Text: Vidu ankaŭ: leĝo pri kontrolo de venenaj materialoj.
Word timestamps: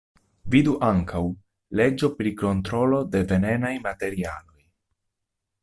Vidu 0.53 0.71
ankaŭ: 0.87 1.21
leĝo 1.81 2.09
pri 2.21 2.33
kontrolo 2.41 3.03
de 3.17 3.23
venenaj 3.33 3.73
materialoj. 3.87 4.59